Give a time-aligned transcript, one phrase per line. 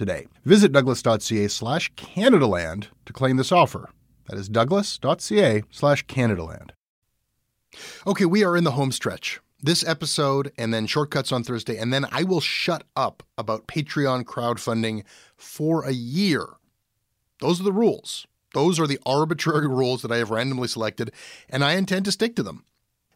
[0.00, 0.26] today.
[0.46, 3.90] Visit douglas.ca slash Canadaland to claim this offer.
[4.28, 6.70] That is douglas.ca slash Canadaland.
[8.06, 9.40] Okay, we are in the home stretch.
[9.60, 14.24] This episode and then shortcuts on Thursday, and then I will shut up about Patreon
[14.24, 15.04] crowdfunding
[15.36, 16.46] for a year.
[17.40, 18.26] Those are the rules.
[18.54, 21.12] Those are the arbitrary rules that I have randomly selected,
[21.50, 22.64] and I intend to stick to them.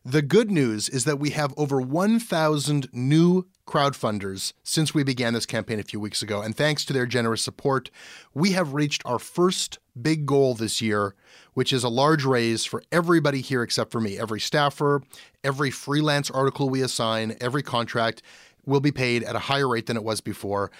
[0.07, 5.47] The good news is that we have over 1,000 new crowdfunders since we began this
[5.47, 6.43] campaign a few weeks ago.
[6.43, 7.91] And thanks to their generous support,
[8.35, 11.15] we have reached our first big goal this year,
[11.55, 14.19] which is a large raise for everybody here except for me.
[14.19, 15.01] Every staffer,
[15.43, 18.21] every freelance article we assign, every contract
[18.67, 20.71] will be paid at a higher rate than it was before.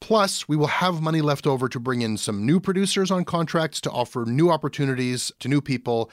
[0.00, 3.80] Plus, we will have money left over to bring in some new producers on contracts
[3.82, 6.10] to offer new opportunities to new people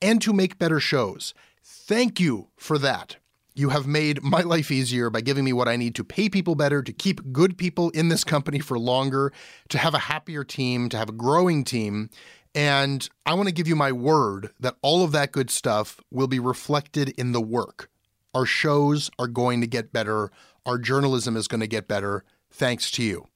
[0.00, 1.34] and to make better shows.
[1.68, 3.16] Thank you for that.
[3.56, 6.54] You have made my life easier by giving me what I need to pay people
[6.54, 9.32] better, to keep good people in this company for longer,
[9.70, 12.08] to have a happier team, to have a growing team.
[12.54, 16.28] And I want to give you my word that all of that good stuff will
[16.28, 17.90] be reflected in the work.
[18.32, 20.30] Our shows are going to get better.
[20.64, 23.26] Our journalism is going to get better thanks to you.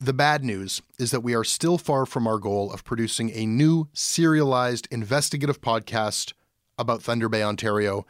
[0.00, 3.44] The bad news is that we are still far from our goal of producing a
[3.44, 6.32] new serialized investigative podcast
[6.80, 8.06] about Thunder Bay, Ontario,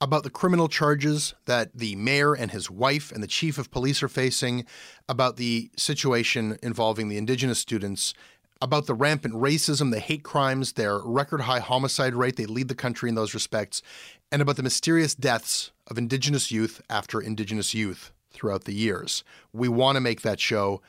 [0.00, 4.02] about the criminal charges that the mayor and his wife and the chief of police
[4.02, 4.64] are facing,
[5.08, 8.14] about the situation involving the Indigenous students,
[8.60, 12.74] about the rampant racism, the hate crimes, their record high homicide rate, they lead the
[12.74, 13.82] country in those respects,
[14.30, 19.24] and about the mysterious deaths of Indigenous youth after Indigenous youth throughout the years.
[19.52, 20.80] We want to make that show.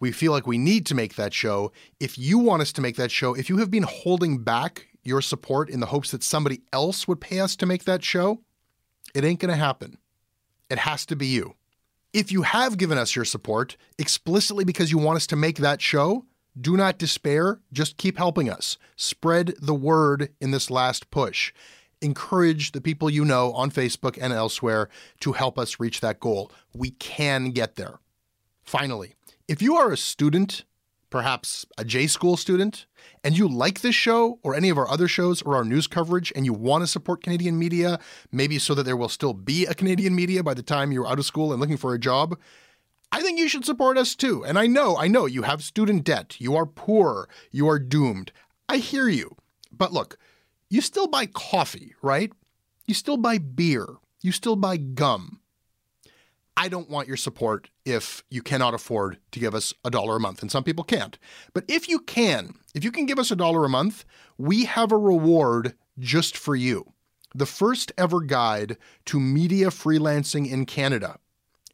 [0.00, 1.72] We feel like we need to make that show.
[1.98, 5.20] If you want us to make that show, if you have been holding back your
[5.20, 8.40] support in the hopes that somebody else would pay us to make that show,
[9.14, 9.98] it ain't going to happen.
[10.68, 11.54] It has to be you.
[12.12, 15.80] If you have given us your support explicitly because you want us to make that
[15.80, 16.26] show,
[16.60, 17.60] do not despair.
[17.72, 18.78] Just keep helping us.
[18.96, 21.52] Spread the word in this last push.
[22.02, 24.88] Encourage the people you know on Facebook and elsewhere
[25.20, 26.50] to help us reach that goal.
[26.74, 28.00] We can get there.
[28.64, 29.14] Finally,
[29.46, 30.64] if you are a student
[31.10, 32.86] perhaps a J School student,
[33.22, 36.32] and you like this show or any of our other shows or our news coverage,
[36.34, 37.98] and you want to support Canadian media,
[38.32, 41.18] maybe so that there will still be a Canadian media by the time you're out
[41.18, 42.38] of school and looking for a job,
[43.12, 44.44] I think you should support us too.
[44.44, 48.32] And I know, I know you have student debt, you are poor, you are doomed.
[48.68, 49.36] I hear you.
[49.72, 50.16] But look,
[50.68, 52.32] you still buy coffee, right?
[52.86, 53.86] You still buy beer,
[54.22, 55.39] you still buy gum.
[56.60, 60.20] I don't want your support if you cannot afford to give us a dollar a
[60.20, 61.18] month, and some people can't.
[61.54, 64.04] But if you can, if you can give us a dollar a month,
[64.36, 66.92] we have a reward just for you.
[67.34, 68.76] The first ever guide
[69.06, 71.18] to media freelancing in Canada,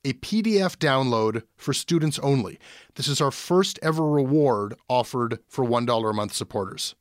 [0.04, 2.60] a PDF download for students only.
[2.94, 6.94] This is our first ever reward offered for $1 a month supporters.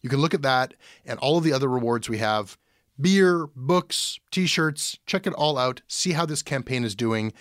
[0.00, 0.74] You can look at that
[1.04, 2.56] and all of the other rewards we have
[3.00, 4.98] beer, books, t-shirts.
[5.06, 5.82] Check it all out.
[5.88, 7.32] See how this campaign is doing.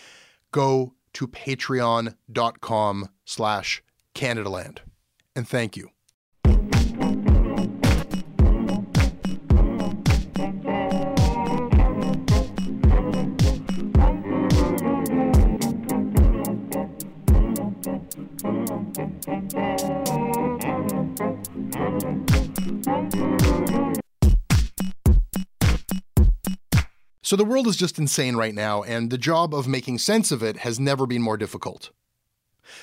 [0.52, 4.80] Go to patreon.com slash Canadaland.
[5.36, 5.90] And thank you.
[27.26, 30.44] So the world is just insane right now, and the job of making sense of
[30.44, 31.90] it has never been more difficult.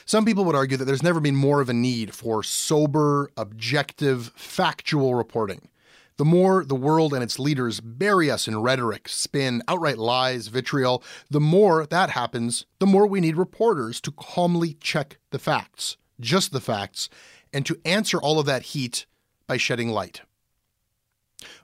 [0.04, 4.32] Some people would argue that there's never been more of a need for sober, objective,
[4.34, 5.68] factual reporting.
[6.16, 11.04] The more the world and its leaders bury us in rhetoric, spin, outright lies, vitriol,
[11.30, 16.50] the more that happens, the more we need reporters to calmly check the facts, just
[16.50, 17.08] the facts,
[17.52, 19.06] and to answer all of that heat
[19.46, 20.22] by shedding light.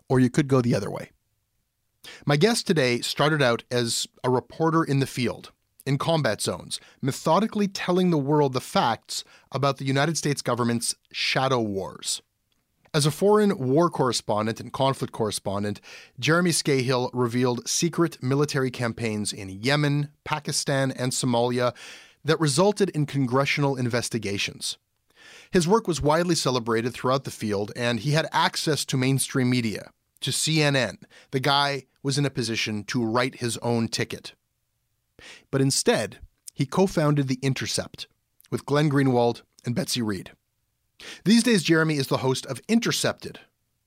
[0.08, 1.10] Or you could go the other way.
[2.26, 5.52] My guest today started out as a reporter in the field,
[5.86, 11.60] in combat zones, methodically telling the world the facts about the United States government's shadow
[11.60, 12.22] wars.
[12.94, 15.80] As a foreign war correspondent and conflict correspondent,
[16.18, 21.74] Jeremy Scahill revealed secret military campaigns in Yemen, Pakistan, and Somalia
[22.24, 24.78] that resulted in congressional investigations.
[25.50, 29.90] His work was widely celebrated throughout the field, and he had access to mainstream media,
[30.20, 30.98] to CNN.
[31.30, 34.32] The guy was in a position to write his own ticket.
[35.50, 36.18] But instead,
[36.54, 38.06] he co founded The Intercept
[38.50, 40.32] with Glenn Greenwald and Betsy Reed.
[41.24, 43.38] These days, Jeremy is the host of Intercepted,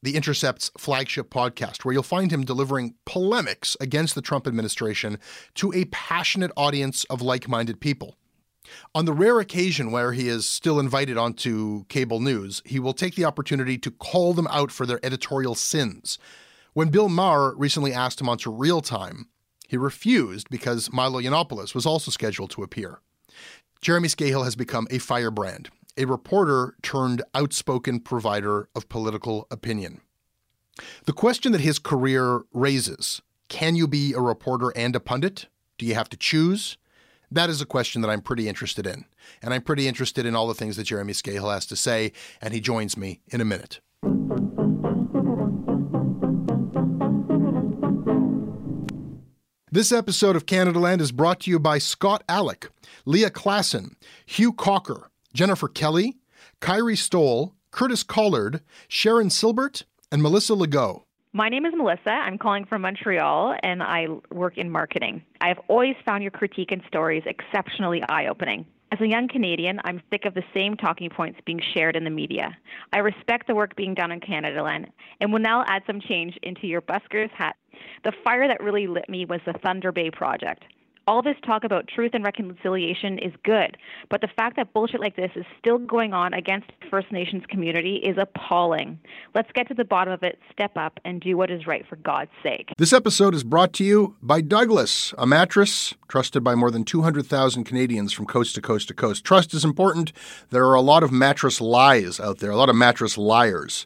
[0.01, 5.19] the Intercept's flagship podcast, where you'll find him delivering polemics against the Trump administration
[5.55, 8.15] to a passionate audience of like minded people.
[8.93, 13.15] On the rare occasion where he is still invited onto cable news, he will take
[13.15, 16.19] the opportunity to call them out for their editorial sins.
[16.73, 19.27] When Bill Maher recently asked him onto Real Time,
[19.67, 22.99] he refused because Milo Yiannopoulos was also scheduled to appear.
[23.81, 30.01] Jeremy Scahill has become a firebrand, a reporter turned outspoken provider of political opinion.
[31.05, 35.47] The question that his career raises can you be a reporter and a pundit?
[35.77, 36.77] Do you have to choose?
[37.31, 39.05] That is a question that I'm pretty interested in.
[39.41, 42.11] And I'm pretty interested in all the things that Jeremy Scahill has to say,
[42.41, 43.79] and he joins me in a minute.
[49.71, 52.69] This episode of Canadaland is brought to you by Scott Alec,
[53.05, 53.95] Leah Klassen,
[54.25, 56.17] Hugh Cocker, Jennifer Kelly,
[56.59, 61.03] Kyrie Stoll, Curtis Collard, Sharon Silbert, and Melissa Legault.
[61.33, 62.09] My name is Melissa.
[62.11, 65.23] I'm calling from Montreal and I work in marketing.
[65.39, 68.65] I've always found your critique and stories exceptionally eye opening.
[68.91, 72.09] As a young Canadian, I'm sick of the same talking points being shared in the
[72.09, 72.57] media.
[72.91, 74.87] I respect the work being done in Canadaland
[75.21, 77.55] and will now add some change into your busker's hat.
[78.03, 80.65] The fire that really lit me was the Thunder Bay project
[81.11, 83.75] all this talk about truth and reconciliation is good,
[84.09, 87.97] but the fact that bullshit like this is still going on against First Nations community
[87.97, 88.97] is appalling.
[89.35, 91.97] Let's get to the bottom of it, step up, and do what is right for
[91.97, 92.71] God's sake.
[92.77, 97.65] This episode is brought to you by Douglas, a mattress trusted by more than 200,000
[97.65, 99.25] Canadians from coast to coast to coast.
[99.25, 100.13] Trust is important.
[100.49, 103.85] There are a lot of mattress lies out there, a lot of mattress liars.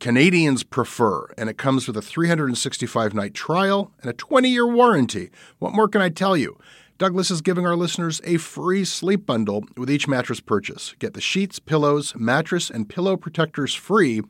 [0.00, 5.30] Canadians prefer, and it comes with a 365 night trial and a 20 year warranty.
[5.58, 6.58] What more can I tell you?
[6.96, 10.94] Douglas is giving our listeners a free sleep bundle with each mattress purchase.
[11.00, 14.22] Get the sheets, pillows, mattress, and pillow protectors free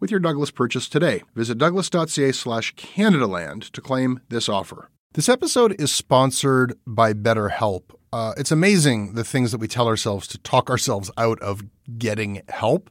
[0.00, 1.22] with your Douglas purchase today.
[1.34, 4.90] Visit douglas.ca slash Canadaland to claim this offer.
[5.14, 7.82] This episode is sponsored by BetterHelp.
[8.12, 11.62] Uh, it's amazing the things that we tell ourselves to talk ourselves out of
[11.98, 12.90] getting help.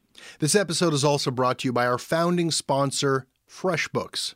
[0.39, 4.35] This episode is also brought to you by our founding sponsor, FreshBooks.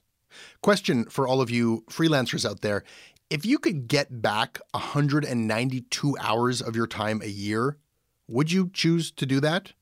[0.61, 2.83] Question for all of you freelancers out there
[3.29, 7.77] if you could get back 192 hours of your time a year,
[8.27, 9.73] Would you choose to do that?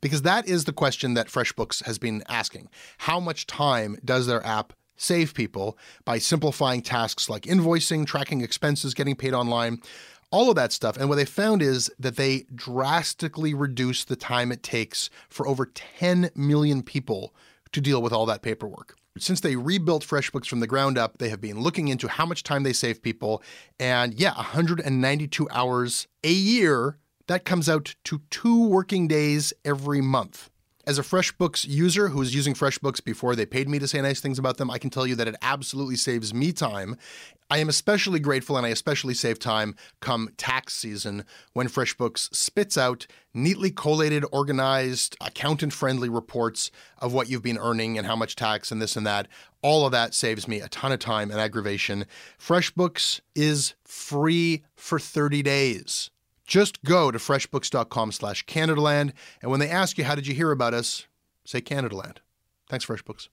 [0.00, 2.68] Because that is the question that FreshBooks has been asking.
[2.98, 8.94] How much time does their app save people by simplifying tasks like invoicing, tracking expenses,
[8.94, 9.80] getting paid online,
[10.30, 10.96] all of that stuff.
[10.96, 15.66] And what they found is that they drastically reduce the time it takes for over
[15.66, 17.34] 10 million people
[17.72, 18.96] to deal with all that paperwork.
[19.18, 22.44] Since they rebuilt FreshBooks from the ground up, they have been looking into how much
[22.44, 23.42] time they save people.
[23.78, 26.96] And yeah, 192 hours a year,
[27.26, 30.50] that comes out to two working days every month.
[30.86, 34.18] As a FreshBooks user who was using FreshBooks before they paid me to say nice
[34.18, 36.96] things about them, I can tell you that it absolutely saves me time.
[37.50, 42.78] I am especially grateful and I especially save time come tax season when FreshBooks spits
[42.78, 48.34] out neatly collated, organized, accountant friendly reports of what you've been earning and how much
[48.34, 49.28] tax and this and that.
[49.60, 52.06] All of that saves me a ton of time and aggravation.
[52.38, 56.10] FreshBooks is free for 30 days.
[56.50, 60.50] Just go to freshbooks.com slash Canadaland, and when they ask you, how did you hear
[60.50, 61.06] about us,
[61.44, 62.16] say Canadaland.
[62.68, 63.28] Thanks, FreshBooks.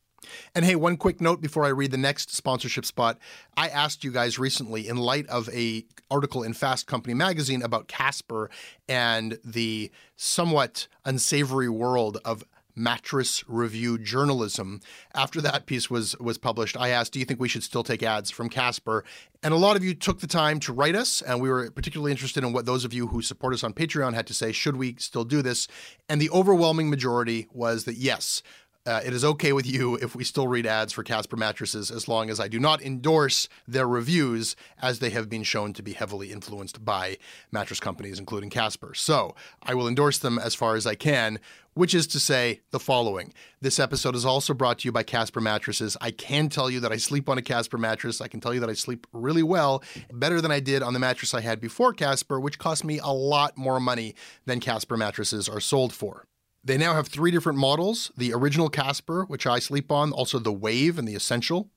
[0.53, 3.17] And hey, one quick note before I read the next sponsorship spot.
[3.55, 7.87] I asked you guys recently, in light of a article in Fast Company magazine about
[7.87, 8.51] Casper
[8.87, 12.43] and the somewhat unsavory world of
[12.77, 14.79] mattress review journalism.
[15.15, 18.03] After that piece was was published, I asked, "Do you think we should still take
[18.03, 19.03] ads from Casper?"
[19.43, 22.11] And a lot of you took the time to write us, and we were particularly
[22.11, 24.51] interested in what those of you who support us on Patreon had to say.
[24.51, 25.67] Should we still do this?
[26.07, 28.41] And the overwhelming majority was that yes,
[28.87, 32.07] uh, it is okay with you if we still read ads for Casper mattresses as
[32.07, 35.91] long as I do not endorse their reviews as they have been shown to be
[35.91, 37.17] heavily influenced by
[37.51, 38.93] mattress companies, including Casper.
[38.93, 41.39] So I will endorse them as far as I can,
[41.73, 43.33] which is to say the following.
[43.59, 45.97] This episode is also brought to you by Casper Mattresses.
[45.99, 48.21] I can tell you that I sleep on a Casper mattress.
[48.21, 50.99] I can tell you that I sleep really well, better than I did on the
[50.99, 54.15] mattress I had before Casper, which cost me a lot more money
[54.45, 56.25] than Casper mattresses are sold for.
[56.67, 60.51] They now have three different models the original Casper, which I sleep on, also the
[60.51, 61.69] Wave and the Essential.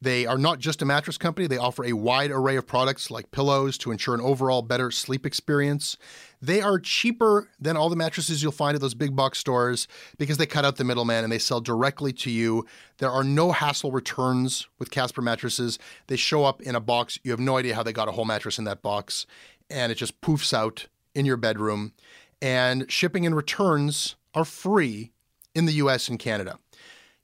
[0.00, 3.30] They are not just a mattress company, they offer a wide array of products like
[3.30, 5.98] pillows to ensure an overall better sleep experience.
[6.40, 9.86] They are cheaper than all the mattresses you'll find at those big box stores
[10.16, 12.64] because they cut out the middleman and they sell directly to you.
[12.98, 15.78] There are no hassle returns with Casper mattresses.
[16.06, 17.18] They show up in a box.
[17.22, 19.26] You have no idea how they got a whole mattress in that box,
[19.68, 21.92] and it just poofs out in your bedroom.
[22.40, 25.12] And shipping and returns are free
[25.54, 26.58] in the US and Canada.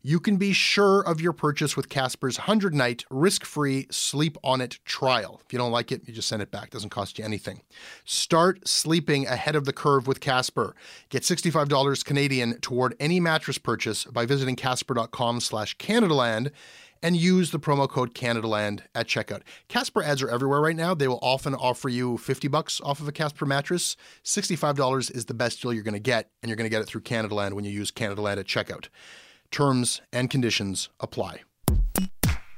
[0.07, 4.61] You can be sure of your purchase with Casper's 100 night risk free sleep on
[4.61, 5.41] it trial.
[5.47, 6.65] If you don't like it, you just send it back.
[6.65, 7.63] It doesn't cost you anything.
[8.05, 10.77] Start sleeping ahead of the curve with Casper.
[11.09, 16.51] Get $65 Canadian toward any mattress purchase by visiting casper.com slash Canadaland
[17.05, 19.43] and use the promo code CanadaLand at checkout.
[19.69, 20.95] Casper ads are everywhere right now.
[20.95, 23.95] They will often offer you 50 bucks off of a Casper mattress.
[24.25, 26.87] $65 is the best deal you're going to get, and you're going to get it
[26.87, 28.89] through CanadaLand when you use CanadaLand at checkout.
[29.51, 31.43] Terms and conditions apply.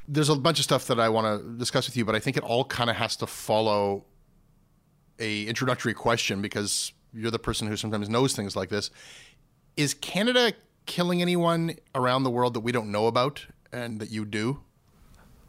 [0.06, 2.36] There's a bunch of stuff that I want to discuss with you, but I think
[2.36, 4.04] it all kind of has to follow
[5.18, 8.92] a introductory question because you're the person who sometimes knows things like this.
[9.76, 10.52] Is Canada
[10.86, 13.44] killing anyone around the world that we don't know about?
[13.72, 14.60] And that you do?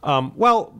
[0.03, 0.77] Um, well,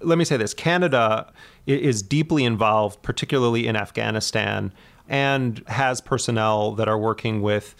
[0.00, 1.32] let me say this Canada
[1.66, 4.72] is deeply involved, particularly in Afghanistan,
[5.08, 7.74] and has personnel that are working with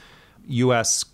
[0.46, 1.04] U.S.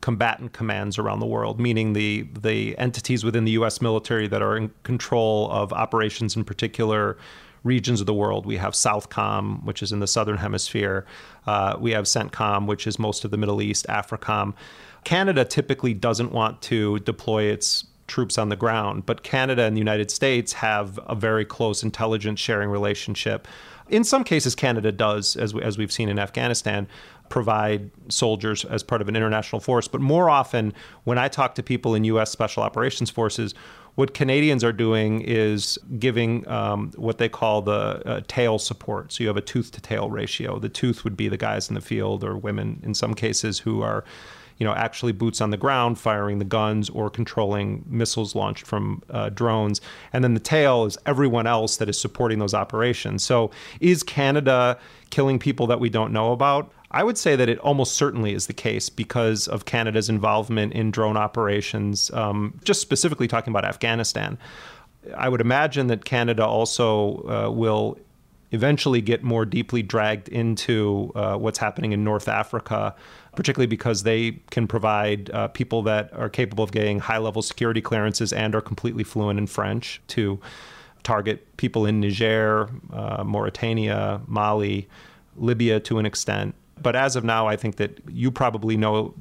[0.00, 3.80] combatant commands around the world, meaning the, the entities within the U.S.
[3.80, 7.16] military that are in control of operations in particular
[7.62, 8.46] regions of the world.
[8.46, 11.06] We have Southcom, which is in the southern hemisphere.
[11.46, 14.54] Uh, we have CENTCOM, which is most of the Middle East, AFRICOM.
[15.04, 19.80] Canada typically doesn't want to deploy its troops on the ground, but Canada and the
[19.80, 23.46] United States have a very close intelligence sharing relationship.
[23.88, 26.86] In some cases, Canada does, as, we, as we've seen in Afghanistan,
[27.28, 29.88] provide soldiers as part of an international force.
[29.88, 32.30] But more often, when I talk to people in U.S.
[32.30, 33.54] Special Operations Forces,
[33.94, 39.12] what Canadians are doing is giving um, what they call the uh, tail support.
[39.12, 40.58] So you have a tooth to tail ratio.
[40.58, 43.82] The tooth would be the guys in the field or women in some cases who
[43.82, 44.04] are
[44.60, 49.02] you know, actually boots on the ground firing the guns or controlling missiles launched from
[49.08, 49.80] uh, drones.
[50.12, 53.24] And then the tail is everyone else that is supporting those operations.
[53.24, 53.50] So
[53.80, 56.70] is Canada killing people that we don't know about?
[56.90, 60.90] I would say that it almost certainly is the case because of Canada's involvement in
[60.90, 64.36] drone operations, um, just specifically talking about Afghanistan.
[65.16, 67.98] I would imagine that Canada also uh, will
[68.52, 72.94] eventually get more deeply dragged into uh, what's happening in North Africa
[73.36, 77.80] particularly because they can provide uh, people that are capable of getting high level security
[77.80, 80.40] clearances and are completely fluent in French to
[81.02, 84.88] target people in Niger, uh, Mauritania, Mali,
[85.36, 86.54] Libya to an extent.
[86.82, 89.14] But as of now, I think that you probably know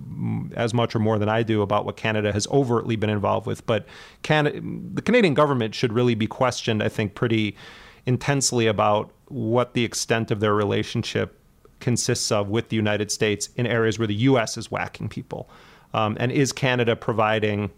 [0.55, 3.65] as much or more than I do about what Canada has overtly been involved with.
[3.65, 3.85] But
[4.23, 4.61] Canada,
[4.93, 7.57] the Canadian government should really be questioned, I think, pretty
[8.05, 11.38] intensely about what the extent of their relationship
[11.79, 14.57] consists of with the United States in areas where the U.S.
[14.57, 15.49] is whacking people.
[15.93, 17.71] Um, and is Canada providing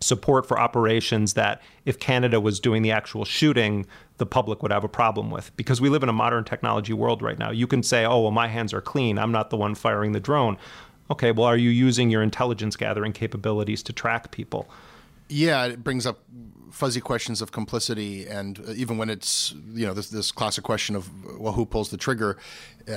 [0.00, 3.86] support for operations that if Canada was doing the actual shooting,
[4.16, 5.54] the public would have a problem with.
[5.56, 7.50] Because we live in a modern technology world right now.
[7.50, 9.18] You can say, oh, well, my hands are clean.
[9.18, 10.56] I'm not the one firing the drone.
[11.10, 14.68] Okay, well, are you using your intelligence gathering capabilities to track people?
[15.28, 16.20] Yeah, it brings up
[16.70, 20.96] fuzzy questions of complicity, and uh, even when it's you know this this classic question
[20.96, 21.08] of
[21.38, 22.36] well, who pulls the trigger?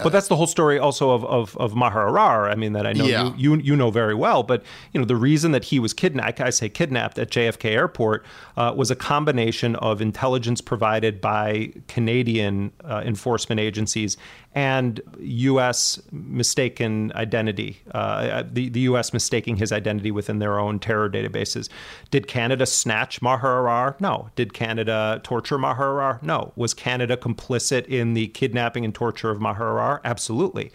[0.01, 2.49] but that's the whole story also of, of, of Maher Arar.
[2.49, 3.25] I mean, that I know Yeah.
[3.35, 4.41] you, you you know very well.
[4.41, 8.25] But you know the reason that he was kidnapped, I say kidnapped at JFK Airport,
[8.57, 14.17] uh, was a combination of intelligence provided by Canadian uh, enforcement agencies
[14.55, 16.01] and U.S.
[16.11, 17.81] mistaken identity.
[17.91, 19.13] Uh, the the U.S.
[19.13, 21.69] mistaking his identity within their own terror databases.
[22.09, 23.99] Did Canada snatch Maher Arar?
[23.99, 24.29] No.
[24.35, 26.23] Did Canada torture Maher Arar?
[26.23, 26.53] No.
[26.55, 29.99] Was Canada complicit in the kidnapping and torture of Maher Arar?
[30.03, 30.71] Absolutely.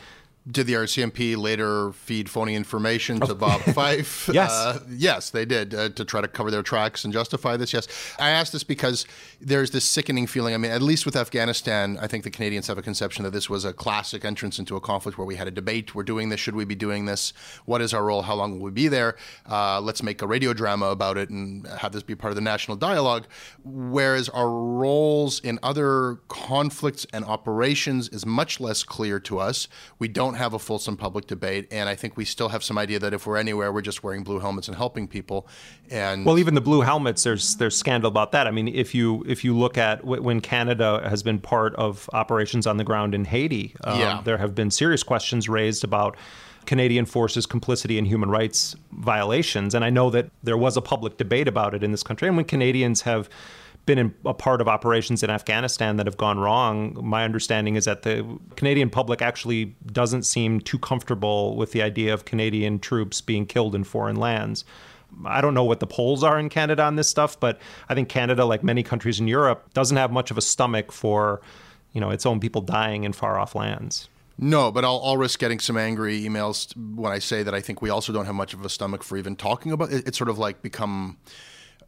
[0.50, 4.30] Did the RCMP later feed phony information to Bob Fife?
[4.32, 4.50] Yes.
[4.50, 7.72] Uh, yes, they did uh, to try to cover their tracks and justify this.
[7.72, 7.86] Yes.
[8.18, 9.04] I ask this because
[9.40, 10.54] there's this sickening feeling.
[10.54, 13.50] I mean, at least with Afghanistan, I think the Canadians have a conception that this
[13.50, 15.94] was a classic entrance into a conflict where we had a debate.
[15.94, 16.40] We're doing this.
[16.40, 17.34] Should we be doing this?
[17.66, 18.22] What is our role?
[18.22, 19.16] How long will we be there?
[19.48, 22.42] Uh, let's make a radio drama about it and have this be part of the
[22.42, 23.26] national dialogue.
[23.64, 29.68] Whereas our roles in other conflicts and operations is much less clear to us.
[29.98, 32.98] We don't have a fulsome public debate, and I think we still have some idea
[33.00, 35.46] that if we're anywhere, we're just wearing blue helmets and helping people.
[35.90, 38.46] And Well, even the blue helmets, there's there's scandal about that.
[38.46, 42.08] I mean, if you if you look at w- when Canada has been part of
[42.12, 44.20] operations on the ground in Haiti, um, Yeah.
[44.24, 46.16] there have been serious questions raised about
[46.66, 51.16] Canadian forces' complicity in human rights violations, and I know that there was a public
[51.16, 52.28] debate about it in this country.
[52.28, 53.28] And when Canadians have
[53.88, 58.02] been a part of operations in Afghanistan that have gone wrong, my understanding is that
[58.02, 63.46] the Canadian public actually doesn't seem too comfortable with the idea of Canadian troops being
[63.46, 64.64] killed in foreign lands.
[65.24, 68.10] I don't know what the polls are in Canada on this stuff, but I think
[68.10, 71.40] Canada, like many countries in Europe, doesn't have much of a stomach for,
[71.94, 74.10] you know, its own people dying in far off lands.
[74.36, 77.80] No, but I'll, I'll risk getting some angry emails when I say that I think
[77.80, 80.06] we also don't have much of a stomach for even talking about it.
[80.06, 81.16] It's sort of like become.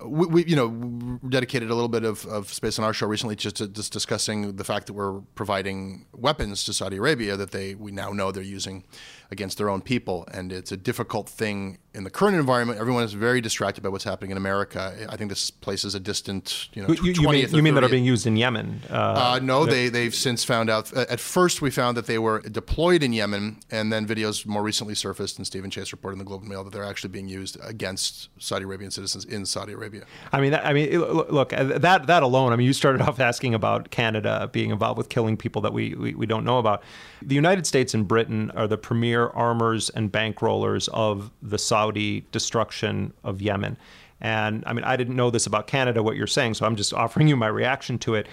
[0.05, 3.37] We, we you know dedicated a little bit of, of space on our show recently
[3.37, 7.75] just to just discussing the fact that we're providing weapons to Saudi Arabia that they
[7.75, 8.85] we now know they're using
[9.31, 13.13] against their own people and it's a difficult thing in the current environment everyone is
[13.13, 16.83] very distracted by what's happening in America I think this place is a distant you
[16.83, 18.83] know You, you 20th mean, you mean that are being used in Yemen?
[18.91, 20.93] Uh, uh, no, they they've since found out.
[20.97, 24.63] uh, At first, we found that they were deployed in Yemen, and then videos more
[24.63, 27.29] recently surfaced, and Stephen Chase reported in the Globe and Mail that they're actually being
[27.29, 30.05] used against Saudi Arabian citizens in Saudi Arabia.
[30.33, 32.53] I mean, that, I mean, look, uh, that that alone.
[32.53, 35.95] I mean, you started off asking about Canada being involved with killing people that we,
[35.95, 36.83] we we don't know about.
[37.23, 43.13] The United States and Britain are the premier armors and bankrollers of the Saudi destruction
[43.23, 43.77] of Yemen.
[44.21, 46.93] And I mean, I didn't know this about Canada, what you're saying, so I'm just
[46.93, 48.27] offering you my reaction to it.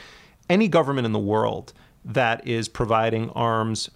[0.49, 1.73] Any government in the world
[2.05, 3.89] that is providing arms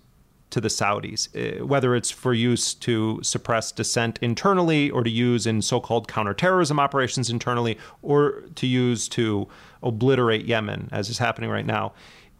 [0.51, 5.47] to the Saudis, eh, whether it's for use to suppress dissent internally or to use
[5.47, 9.47] in so called counterterrorism operations internally or to use to
[9.81, 11.93] obliterate Yemen, as is happening right now,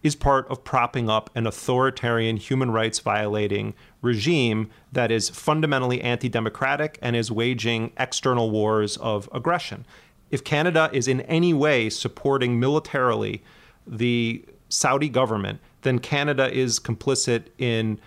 [0.03, 6.29] is part of propping up an authoritarian, human rights violating regime that is fundamentally anti
[6.29, 9.85] democratic and is waging external wars of aggression.
[10.29, 13.43] If Canada is in any way supporting militarily
[13.85, 17.99] the Saudi government, then Canada is complicit in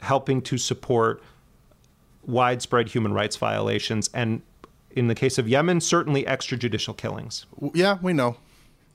[0.00, 1.22] helping to support
[2.26, 4.42] widespread human rights violations and
[4.90, 7.46] in the case of Yemen, certainly extrajudicial killings.
[7.74, 8.36] Yeah, we know.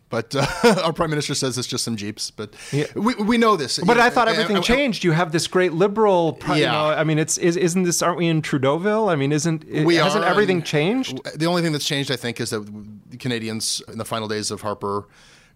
[0.09, 0.45] But uh,
[0.83, 2.29] our prime minister says it's just some jeeps.
[2.31, 2.85] But Yeah.
[2.95, 3.79] we, we know this.
[3.79, 5.03] But I thought everything changed.
[5.03, 6.71] You have this great liberal, pri- you Yeah.
[6.73, 8.01] know, I mean, it's is, isn't this?
[8.01, 9.11] Aren't we in Trudeauville?
[9.11, 11.19] I mean, isn't We hasn't are, everything changed?
[11.35, 12.65] The only thing that's changed, I think, is that
[13.09, 15.07] the Canadians in the final days of Harper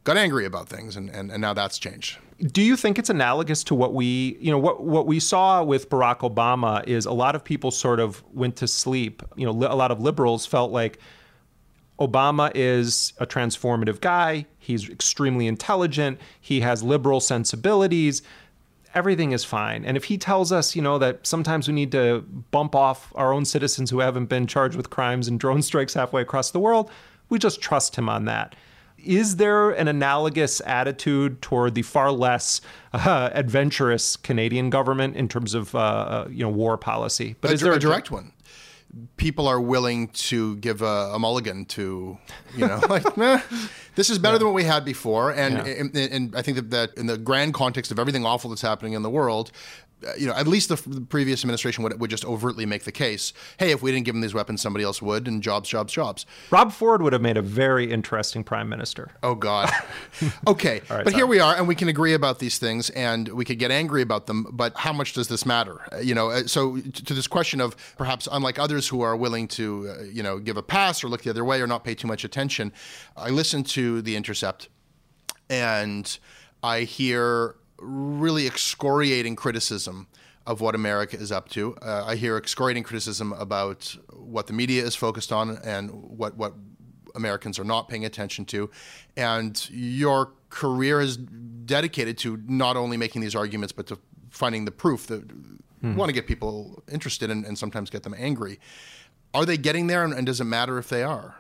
[0.04, 2.18] got angry about things, and, and, and now that's changed.
[2.54, 5.90] Do you think it's analogous to what we, you know, what what we saw with
[5.90, 9.22] Barack Obama is a lot of people sort of went to sleep.
[9.36, 11.00] You know, li- a lot of liberals felt like
[12.00, 14.46] Obama is a transformative guy.
[14.58, 16.20] He's extremely intelligent.
[16.40, 18.22] He has liberal sensibilities.
[18.96, 19.86] Everything is fine.
[19.86, 23.34] And if he tells us, you know, that sometimes we need to bump off our
[23.34, 26.90] own citizens who haven't been charged with crimes and drone strikes halfway across the world,
[27.28, 28.56] we just trust him on that.
[28.98, 32.60] is there an analogous attitude toward the far less
[32.92, 37.36] uh, adventurous Canadian government in terms of uh, uh you know war policy?
[37.40, 38.34] But a, is there a direct one?
[39.18, 42.18] People are willing to give a, a mulligan to,
[42.56, 43.04] you know, like,
[43.96, 44.38] this is better yeah.
[44.40, 45.32] than what we had before.
[45.32, 45.74] And, yeah.
[45.74, 48.94] and, and, I think that, that in the grand context of everything awful that's happening
[48.94, 49.52] in the world,
[50.18, 53.34] you know, at least the, the, previous administration would, would just overtly make the case,
[53.58, 56.26] hey, if we didn't give them these weapons, somebody else would, and jobs, jobs, jobs.
[56.52, 59.12] Rob Ford would have made a very interesting prime minister.
[59.24, 59.70] Oh, God.
[60.48, 60.82] okay.
[60.90, 61.16] right, but sorry.
[61.16, 64.02] here we are, and we can agree about these things, and we could get angry
[64.02, 65.82] about them, but how much does this matter?
[65.92, 69.48] Uh, you know, uh, so to this question of perhaps unlike others who are willing
[69.50, 71.96] to, uh, you know, give a pass or look the other way or not pay
[71.96, 72.72] too much attention,
[73.18, 74.70] I listened to The Intercept,
[75.50, 76.18] and
[76.64, 80.08] I hear really excoriating criticism
[80.46, 81.76] of what America is up to.
[81.82, 86.54] Uh, I hear excoriating criticism about what the media is focused on and what what
[87.16, 88.70] Americans are not paying attention to.
[89.18, 94.72] And your career is dedicated to not only making these arguments, but to finding the
[94.72, 95.96] proof that mm-hmm.
[95.96, 98.60] want to get people interested and, and, sometimes get them angry.
[99.34, 101.36] Are they getting there, and, and does it matter if they are?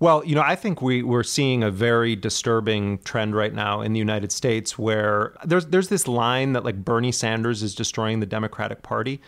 [0.00, 3.92] Well, you know, I think we, we're seeing a very disturbing trend right now in
[3.92, 8.26] the United States where there's there's this line that like Bernie Sanders is destroying the
[8.26, 9.20] Democratic Party.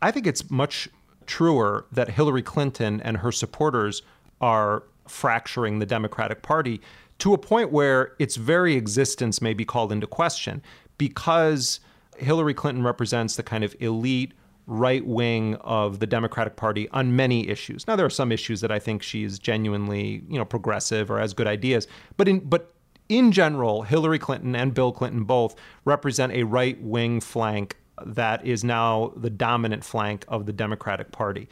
[0.00, 0.88] I think it's much
[1.26, 4.02] truer that Hillary Clinton and her supporters
[4.40, 6.80] are fracturing the Democratic Party
[7.18, 10.62] to a point where its very existence may be called into question
[10.98, 11.80] because
[12.16, 14.32] Hillary Clinton represents the kind of elite
[14.66, 17.86] right wing of the Democratic Party on many issues.
[17.86, 21.34] Now there are some issues that I think she's genuinely, you know, progressive or has
[21.34, 22.72] good ideas, but in but
[23.08, 28.64] in general, Hillary Clinton and Bill Clinton both represent a right wing flank that is
[28.64, 31.48] now the dominant flank of the Democratic Party.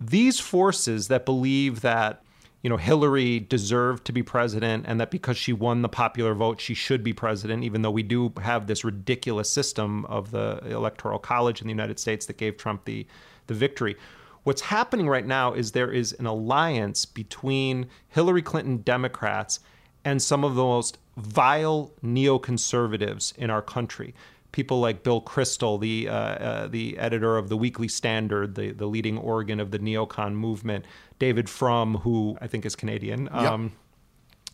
[0.00, 2.22] These forces that believe that
[2.62, 6.60] you know, Hillary deserved to be president and that because she won the popular vote,
[6.60, 11.18] she should be president, even though we do have this ridiculous system of the Electoral
[11.18, 13.06] College in the United States that gave Trump the,
[13.46, 13.96] the victory.
[14.42, 19.60] What's happening right now is there is an alliance between Hillary Clinton Democrats
[20.04, 24.14] and some of the most vile neoconservatives in our country
[24.52, 28.86] people like Bill Kristol, the uh, uh, the editor of the Weekly Standard, the the
[28.86, 30.84] leading organ of the neocon movement,
[31.18, 33.24] David Frum, who I think is Canadian.
[33.24, 33.32] Yep.
[33.34, 33.72] Um,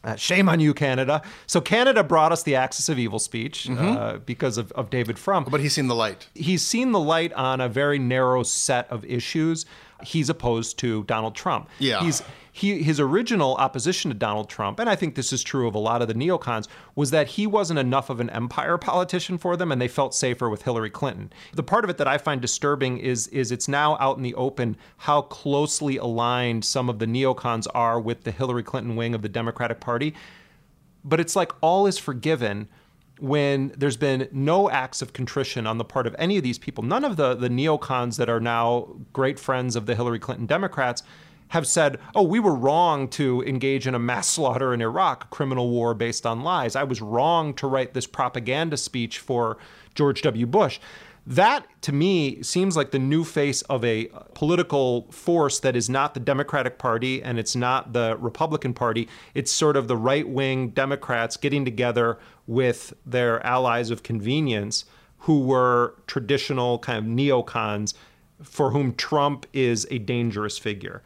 [0.05, 1.21] uh, shame on you, Canada.
[1.47, 3.85] So Canada brought us the Axis of Evil speech mm-hmm.
[3.85, 5.45] uh, because of, of David Frum.
[5.51, 6.29] But he's seen the light.
[6.33, 9.67] He's seen the light on a very narrow set of issues.
[10.05, 11.69] He's opposed to Donald Trump.
[11.81, 12.05] Yeah.
[12.05, 12.23] He's
[12.57, 15.79] he his original opposition to Donald Trump, and I think this is true of a
[15.79, 19.71] lot of the neocons, was that he wasn't enough of an empire politician for them,
[19.71, 21.31] and they felt safer with Hillary Clinton.
[21.53, 24.35] The part of it that I find disturbing is is it's now out in the
[24.37, 29.21] open how closely aligned some of the neocons are with the Hillary Clinton wing of
[29.21, 30.15] the Democratic Party.
[31.05, 32.69] But it's like all is forgiven
[33.19, 36.85] when there's been no acts of contrition on the part of any of these people.
[36.85, 41.03] None of the, the neocons that are now great friends of the Hillary Clinton Democrats
[41.49, 45.29] have said, oh, we were wrong to engage in a mass slaughter in Iraq, a
[45.29, 46.77] criminal war based on lies.
[46.77, 49.59] I was wrong to write this propaganda speech for
[49.95, 50.47] George W.
[50.47, 50.81] Bush.
[51.29, 56.15] That, to me, seems like the new face of a political force that is not
[56.15, 59.09] the Democratic Party and it's not the Republican Party.
[59.35, 64.85] It's sort of the right wing Democrats getting together with their allies of convenience
[65.21, 67.95] who were traditional kind of neocons
[68.41, 71.03] for whom Trump is a dangerous figure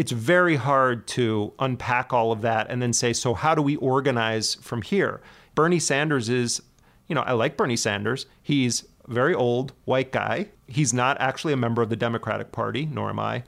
[0.00, 3.76] it's very hard to unpack all of that and then say, so how do we
[3.76, 5.20] organize from here?
[5.54, 6.62] Bernie Sanders is,
[7.06, 8.24] you know, I like Bernie Sanders.
[8.42, 10.48] He's very old white guy.
[10.66, 13.42] He's not actually a member of the Democratic Party, nor am I.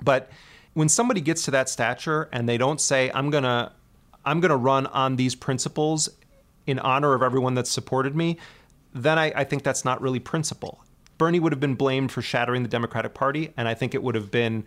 [0.00, 0.30] But
[0.74, 3.72] when somebody gets to that stature and they don't say, I'm going to
[4.24, 6.08] I'm going to run on these principles
[6.68, 8.38] in honor of everyone that's supported me,
[8.94, 10.84] then I, I think that's not really principle.
[11.18, 14.14] Bernie would have been blamed for shattering the Democratic Party, and I think it would
[14.14, 14.64] have been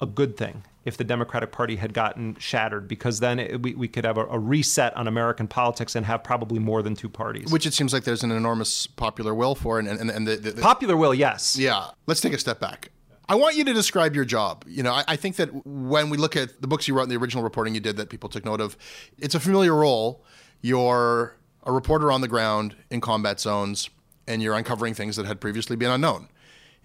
[0.00, 3.88] a good thing if the Democratic Party had gotten shattered, because then it, we, we
[3.88, 7.52] could have a, a, reset on American politics and have probably more than two parties.
[7.52, 9.78] Which it seems like there's an enormous popular will for.
[9.78, 11.58] And, and, and the, the, the popular will, yes.
[11.58, 11.90] Yeah.
[12.06, 12.90] Let's take a step back.
[13.28, 14.64] I want you to describe your job.
[14.66, 17.10] You know, I, I, think that when we look at the books you wrote and
[17.10, 18.76] the original reporting you did that people took note of,
[19.18, 20.24] it's a familiar role.
[20.62, 23.90] You're a reporter on the ground in combat zones,
[24.26, 26.28] and you're uncovering things that had previously been unknown.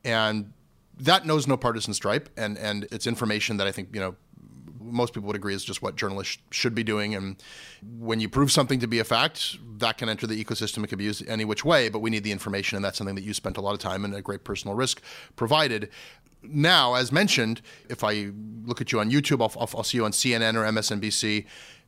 [0.03, 0.51] And
[0.99, 4.15] that knows no partisan stripe, and and it's information that I think you know
[4.79, 7.15] most people would agree is just what journalists should be doing.
[7.15, 7.41] And
[7.97, 10.83] when you prove something to be a fact, that can enter the ecosystem.
[10.83, 13.15] It can be used any which way, but we need the information, and that's something
[13.15, 15.01] that you spent a lot of time and a great personal risk
[15.35, 15.89] provided.
[16.43, 18.31] Now, as mentioned, if I
[18.65, 21.45] look at you on YouTube, I'll, I'll, I'll see you on CNN or MSNBC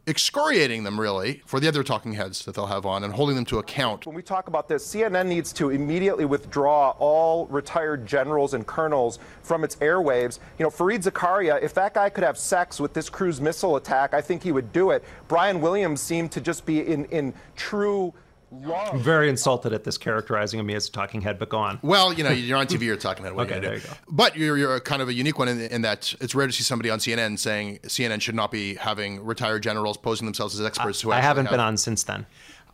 [0.07, 3.45] excoriating them really for the other talking heads that they'll have on and holding them
[3.45, 4.05] to account.
[4.05, 9.19] When we talk about this, CNN needs to immediately withdraw all retired generals and colonels
[9.41, 10.39] from its airwaves.
[10.59, 14.13] You know, Fareed Zakaria, if that guy could have sex with this cruise missile attack,
[14.13, 15.03] I think he would do it.
[15.27, 18.13] Brian Williams seemed to just be in, in true
[18.51, 21.79] I'm very insulted at this characterizing of me as a talking head, but go on.
[21.81, 23.33] Well, you know, you're on TV, you're talking head.
[23.33, 23.89] What okay, you there you go.
[24.09, 26.63] But you're, you're kind of a unique one in, in, that it's rare to see
[26.63, 31.01] somebody on CNN saying CNN should not be having retired generals posing themselves as experts.
[31.01, 31.53] Who I haven't have.
[31.53, 32.25] been on since then.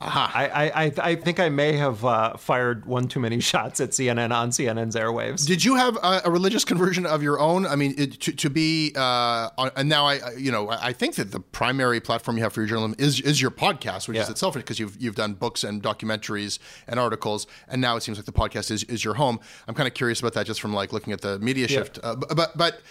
[0.01, 0.31] Aha.
[0.33, 4.31] I, I, I think I may have uh, fired one too many shots at CNN
[4.35, 5.45] on CNN's airwaves.
[5.45, 7.65] Did you have a, a religious conversion of your own?
[7.65, 11.31] I mean, it, to, to be, uh, and now I, you know, I think that
[11.31, 14.23] the primary platform you have for your journalism is is your podcast, which Yeah.
[14.23, 18.17] is itself because you've you've done books and documentaries and articles, and now it seems
[18.17, 19.39] like the podcast is is your home.
[19.67, 21.77] I'm kind of curious about that, just from like looking at the media Yeah.
[21.77, 21.99] shift.
[22.03, 22.81] Uh, but- but but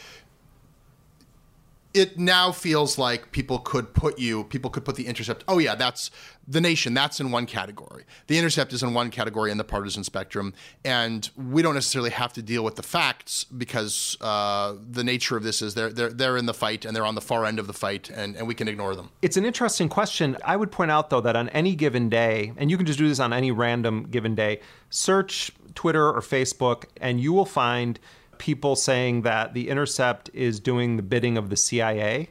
[1.93, 5.75] it now feels like people could put you people could put the intercept oh yeah
[5.75, 6.11] that's
[6.47, 10.05] the nation that's in one category the intercept is in one category in the partisan
[10.05, 10.53] spectrum
[10.85, 15.43] and we don't necessarily have to deal with the facts because uh, the nature of
[15.43, 17.67] this is they're, they're they're in the fight and they're on the far end of
[17.67, 20.37] the fight and, and we can ignore them It's an interesting question.
[20.45, 23.09] I would point out, though, that on any given day, and you can just do
[23.09, 27.99] this on any random given day, search Twitter or Facebook, and you will find
[28.41, 32.31] people saying that The Intercept is doing the bidding of the CIA.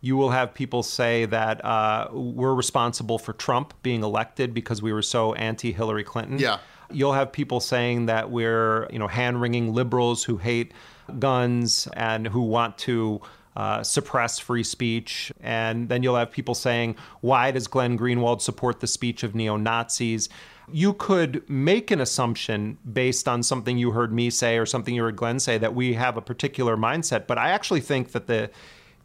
[0.00, 4.92] You will have people say that uh, we're responsible for Trump being elected because we
[4.92, 6.38] were so anti Hillary Clinton.
[6.38, 6.58] Yeah.
[6.92, 10.72] You'll have people saying that we're, you know, hand wringing liberals who hate
[11.18, 13.20] guns and who want to
[13.56, 15.32] uh, suppress free speech.
[15.40, 19.56] And then you'll have people saying, why does Glenn Greenwald support the speech of neo
[19.56, 20.28] Nazis?
[20.72, 25.02] You could make an assumption based on something you heard me say or something you
[25.02, 27.26] heard Glenn say that we have a particular mindset.
[27.26, 28.50] But I actually think that the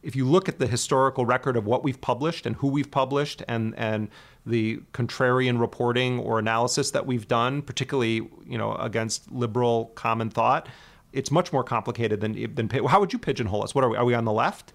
[0.01, 3.41] if you look at the historical record of what we've published and who we've published
[3.47, 4.09] and and
[4.45, 10.67] the contrarian reporting or analysis that we've done, particularly you know against liberal common thought,
[11.13, 13.73] it's much more complicated than than how would you pigeonhole us?
[13.73, 13.97] What are we?
[13.97, 14.73] Are we on the left?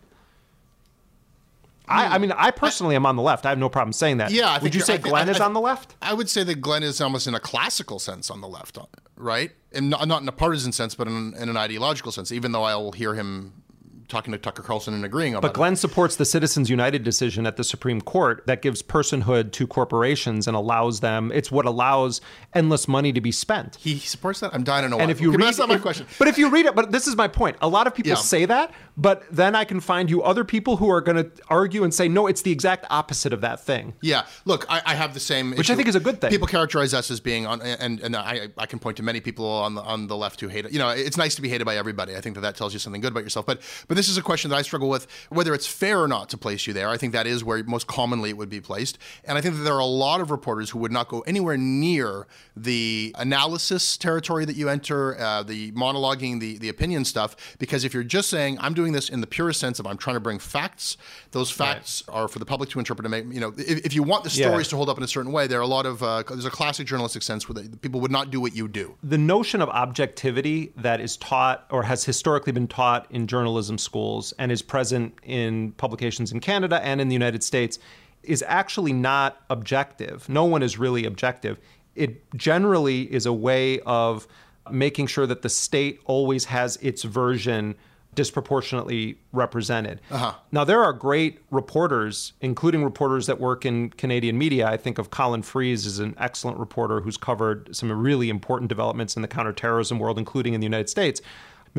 [1.89, 2.23] I, I hmm.
[2.23, 3.47] mean, I personally am on the left.
[3.47, 4.31] I have no problem saying that.
[4.31, 5.95] Yeah, I would you say Glenn is on the left?
[6.03, 8.79] I would say that Glenn is almost in a classical sense on the left,
[9.17, 9.53] right?
[9.73, 12.33] And not, not in a partisan sense, but in, in an ideological sense.
[12.33, 13.63] Even though I will hear him
[14.09, 17.57] talking to Tucker Carlson and agreeing on But Glenn supports the Citizens United decision at
[17.57, 21.31] the Supreme Court that gives personhood to corporations and allows them.
[21.35, 22.21] It's what allows
[22.55, 23.77] endless money to be spent.
[23.77, 24.55] He supports that.
[24.55, 24.99] I'm dying to know.
[24.99, 25.13] And why.
[25.13, 26.07] if you Okay, read, that's not my if- question.
[26.19, 27.57] But if you read it, but this is my point.
[27.61, 28.15] A lot of people Yeah.
[28.17, 31.85] say that, but then I can find you other people who are going to argue
[31.85, 33.95] and say, no, it's the exact opposite of that thing.
[34.01, 35.53] Yeah, look, I, I have the same.
[35.53, 36.31] Which I think is a good thing.
[36.31, 39.45] People characterize us as being on, and and I I can point to many people
[39.47, 40.73] on the on the left who hate it.
[40.73, 42.17] You know, it's nice to be hated by everybody.
[42.17, 43.45] I think that that tells you something good about yourself.
[43.47, 46.29] But but this is a question that I struggle with whether it's fair or not
[46.31, 46.89] to place you there.
[46.89, 49.63] I think that is where most commonly it would be placed, and I think that
[49.63, 54.45] there are a lot of reporters who would not go anywhere near the analysis territory
[54.45, 57.37] that you enter, uh, the monologuing, the the opinion stuff.
[57.59, 60.17] Because if you're just saying I'm doing this in the purest sense of I'm trying
[60.17, 60.97] to bring facts,
[61.33, 63.35] those facts are for the public to interpret and make.
[63.35, 64.47] You know, if, if you want the Yeah.
[64.49, 66.45] stories to hold up in a certain way, there are a lot of uh, there's
[66.45, 68.97] a classic journalistic sense where the, people would not do what you do.
[69.03, 74.35] the notion of objectivity that is taught or has historically been taught in journalism schools
[74.39, 77.79] and is present in publications in Canada and in the United States
[78.23, 80.29] is actually not objective.
[80.29, 81.59] No one is really objective.
[81.95, 84.29] It generally is a way of
[84.71, 87.75] making sure that the state always has its version
[88.15, 90.01] disproportionately represented.
[90.11, 90.35] Uh-huh.
[90.51, 94.67] Now, there are great reporters, including reporters that work in Canadian media.
[94.67, 99.15] I think of Colin Freeze as an excellent reporter who's covered some really important developments
[99.17, 101.21] in the counterterrorism world, including in the United States.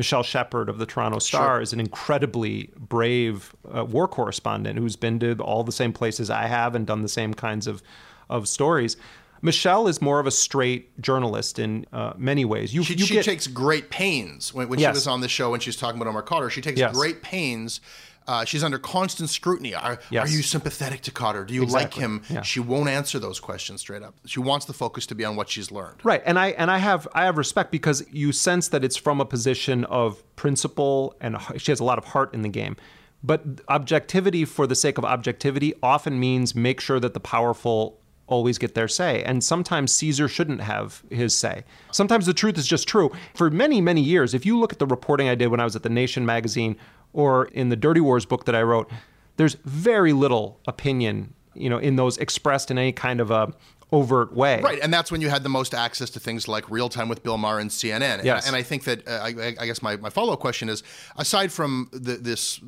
[0.00, 5.18] Michelle Shepard of the Toronto Star is an incredibly brave uh, war correspondent who's been
[5.18, 7.82] to all the same places I have and done the same kinds of,
[8.30, 8.96] of stories.
[9.42, 12.72] Michelle is more of a straight journalist in uh, many ways.
[12.72, 15.52] You, She, you she get- takes great pains when, when she was on the show
[15.52, 16.50] and she's talking about Omar Khadr.
[16.50, 16.94] She takes Yes.
[16.96, 17.82] great pains.
[18.30, 19.74] Uh, she's under constant scrutiny.
[19.74, 20.28] Are, Yes.
[20.28, 21.44] are you sympathetic to Khadr?
[21.48, 22.00] Do you Exactly.
[22.02, 22.22] like him?
[22.30, 22.42] Yeah.
[22.42, 24.14] She won't answer those questions straight up.
[24.24, 25.96] She wants the focus to be on what she's learned.
[26.04, 29.20] Right, and I and I have I have respect because you sense that it's from
[29.20, 32.76] a position of principle, and she has a lot of heart in the game.
[33.22, 38.58] But objectivity for the sake of objectivity often means make sure that the powerful always
[38.58, 39.24] get their say.
[39.24, 41.64] And sometimes Caesar shouldn't have his say.
[41.90, 43.10] Sometimes the truth is just true.
[43.34, 45.74] For many, many years, if you look at the reporting I did when I was
[45.74, 46.76] at the Nation magazine
[47.12, 48.90] or in the Dirty Wars book that I wrote,
[49.36, 53.52] there's very little opinion, you know, in those expressed in any kind of a
[53.92, 54.60] overt way.
[54.60, 57.22] Right, and that's when you had the most access to things like Real Time with
[57.22, 58.24] Bill Maher and CNN.
[58.24, 58.46] Yes.
[58.46, 60.82] And, I think that, uh, I, I guess my, my follow up question is
[61.16, 62.60] aside from the, this,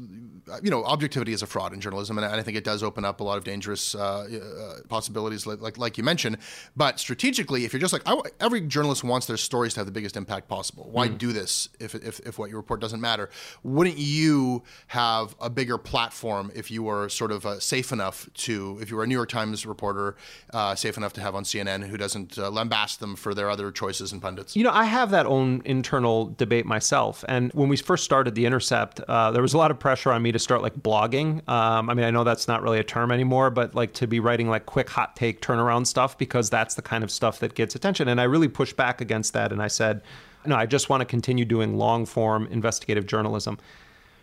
[0.62, 3.20] you know, objectivity is a fraud in journalism, and I think it does open up
[3.20, 6.38] a lot of dangerous uh, uh, possibilities, like, like, like you mentioned.
[6.76, 9.92] But strategically, if you're just like, I, every journalist wants their stories to have the
[9.92, 10.88] biggest impact possible.
[10.90, 11.18] Why Mm.
[11.18, 13.28] do this if, if, if what you report doesn't matter?
[13.62, 18.78] Wouldn't you have a bigger platform if you were sort of uh, safe enough to,
[18.80, 20.16] if you were a New York Times reporter,
[20.54, 23.70] uh, safe enough to have on CNN who doesn't uh, lambast them for their other
[23.70, 24.57] choices and pundits?
[24.57, 27.25] You know, I have that own internal debate myself.
[27.29, 30.22] And when we first started The Intercept, uh, there was a lot of pressure on
[30.22, 31.46] me to start like blogging.
[31.48, 34.20] Um, I mean, I know that's not really a term anymore, but like to be
[34.20, 37.75] writing like quick hot take turnaround stuff because that's the kind of stuff that gets
[37.75, 38.09] attention.
[38.09, 39.53] And I really pushed back against that.
[39.53, 40.03] And I said,
[40.44, 43.59] no, I just want to continue doing long form investigative journalism.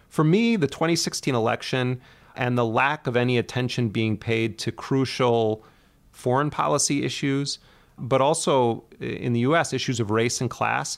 [0.09, 2.01] For me, the 2016 election
[2.35, 5.63] and the lack of any attention being paid to crucial
[6.19, 7.59] foreign policy issues,
[7.97, 10.97] but also eh, in the US, issues of race and class,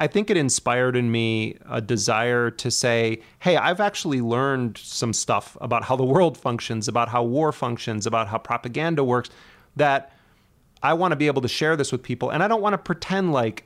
[0.00, 5.12] I think it inspired in me a desire to say, hey, I've actually learned some
[5.12, 9.30] stuff about how the world functions, about how war functions, about how propaganda works,
[9.76, 10.12] that
[10.82, 12.30] I want to be able to share this with people.
[12.30, 13.64] And I don't want to pretend like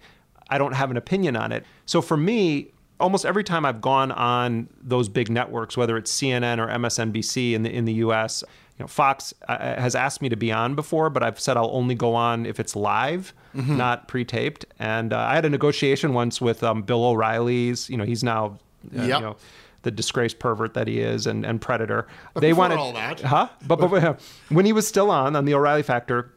[0.48, 1.64] I don't have an opinion on it.
[1.84, 6.58] So for me, almost every time I've gone on those big networks, whether it's CNN
[6.58, 8.42] or MSNBC in the in the U.S.,
[8.78, 11.70] you know, Fox uh, has asked me to be on before, but I've said I'll
[11.72, 14.64] only go on if it's live, not pre-taped.
[14.78, 17.90] And uh, I had a negotiation once with um, Bill O'Reilly's.
[17.90, 18.58] You know, he's now,
[18.98, 19.04] uh, Yep.
[19.20, 19.36] you know,
[19.82, 22.06] the disgraced pervert that he is, and, and predator.
[22.34, 23.48] before all that- huh?
[23.66, 26.32] But, but, when he was still on on the O'Reilly Factor,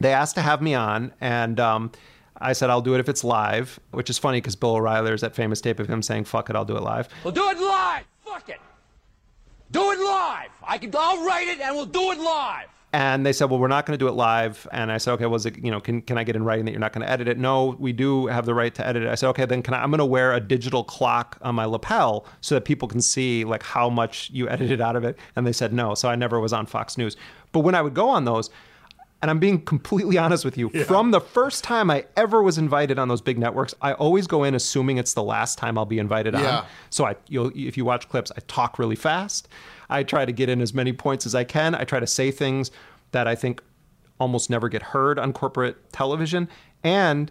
[0.00, 1.92] they asked to have me on, and um,
[2.38, 5.20] I said I'll do it if it's live, which is funny because Bill O'Reilly is
[5.20, 7.58] that famous tape of him saying "fuck it, I'll do it live." We'll do it
[7.58, 8.04] live.
[8.24, 8.60] Fuck it.
[9.76, 10.48] Do it live.
[10.66, 10.90] I can.
[10.96, 12.68] I'll write it, and we'll do it live.
[12.94, 15.26] And they said, "Well, we're not going to do it live." And I said, "Okay,
[15.26, 17.12] was it you know can can I get in writing that you're not going to
[17.12, 19.08] edit it?" No, we do have the right to edit it.
[19.10, 19.82] I said, "Okay, then can I?
[19.82, 23.44] I'm going to wear a digital clock on my lapel so that people can see
[23.44, 26.40] like how much you edited out of it." And they said no, so I never
[26.40, 27.18] was on Fox News.
[27.52, 28.48] But when I would go on those.
[29.22, 30.68] And I'm being completely honest with you.
[30.84, 34.44] From the first time I ever was invited on those big networks, I always go
[34.44, 36.58] in assuming it's the last time I'll be invited Yeah.
[36.58, 36.66] on.
[36.90, 39.48] So I, you'll, if you watch clips, I talk really fast.
[39.88, 41.74] I try to get in as many points as I can.
[41.74, 42.70] I try to say things
[43.12, 43.62] that I think
[44.20, 46.48] almost never get heard on corporate television.
[46.84, 47.30] And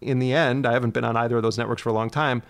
[0.00, 2.42] in the end, I haven't been on either of those networks for a long time.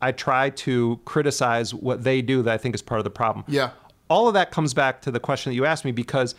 [0.00, 3.44] I try to criticize what they do that I think is part of the problem.
[3.48, 3.70] Yeah.
[4.10, 6.34] All of that comes back to the question that you asked me because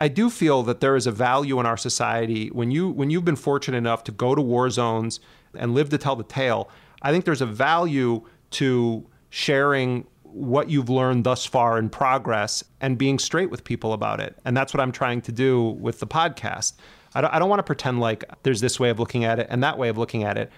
[0.00, 3.24] I do feel that there is a value in our society when you when you've
[3.24, 5.20] been fortunate enough to go to war zones
[5.54, 6.70] and live to tell the tale.
[7.02, 12.96] I think there's a value to sharing what you've learned thus far in progress and
[12.96, 14.38] being straight with people about it.
[14.44, 16.74] And that's what I'm trying to do with the podcast.
[17.14, 19.48] I don't, I don't want to pretend like there's this way of looking at it
[19.50, 20.50] and that way of looking at it.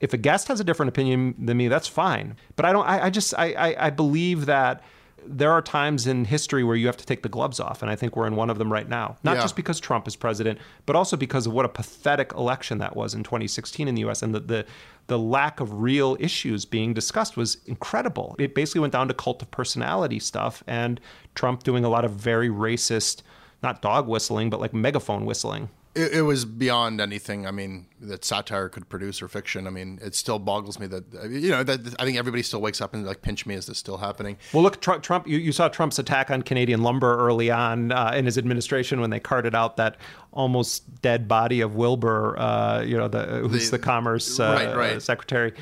[0.00, 2.36] If a guest has a different opinion than me, that's fine.
[2.54, 2.86] But I don't.
[2.86, 4.82] I, I just I, I I believe that
[5.26, 7.96] there are times in history where you have to take the gloves off, and I
[7.96, 9.16] think we're in one of them right now.
[9.22, 9.42] Not Yeah.
[9.42, 13.14] just because Trump is president, but also because of what a pathetic election that was
[13.14, 14.22] in 2016 in the U.S.
[14.22, 14.66] and the the,
[15.08, 18.36] the lack of real issues being discussed was incredible.
[18.38, 21.00] It basically went down to cult of personality stuff, and
[21.34, 23.22] Trump doing a lot of very racist,
[23.62, 25.68] not dog whistling, but like megaphone whistling.
[25.94, 27.46] It, it was beyond anything.
[27.46, 29.66] I mean, that satire could produce or fiction.
[29.66, 32.80] I mean, it still boggles me that you know that I think everybody still wakes
[32.80, 33.54] up and like pinch me.
[33.54, 34.36] Is this still happening?
[34.52, 35.02] Well, look, Trump.
[35.02, 39.00] Trump you, you saw Trump's attack on Canadian lumber early on uh, in his administration
[39.00, 39.96] when they carted out that
[40.32, 42.38] almost dead body of Wilbur.
[42.38, 45.02] Uh, you know, the who's the, The- commerce uh, right, right.
[45.02, 45.52] secretary.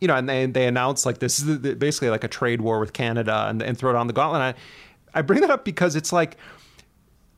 [0.00, 2.92] You know, and they they announced like this is basically like a trade war with
[2.92, 4.40] Canada and, and throw down the gauntlet.
[4.42, 4.56] And
[5.14, 6.36] I, I bring that up because it's like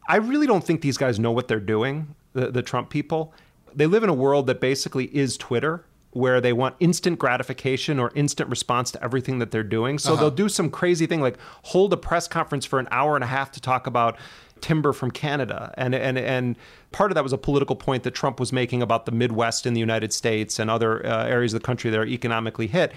[0.08, 3.32] I really don't think these guys know what they're doing, the, the Trump people.
[3.74, 8.12] They live in a world that basically is Twitter, where they want instant gratification or
[8.14, 9.98] instant response to everything that they're doing.
[9.98, 13.24] So they'll do some crazy thing like hold a press conference for an hour and
[13.24, 14.18] a half to talk about
[14.60, 15.72] timber from Canada.
[15.76, 16.56] And and and
[16.92, 19.72] part of that was a political point that Trump was making about the Midwest in
[19.72, 22.92] the United States and other uh, areas of the country that are economically hit.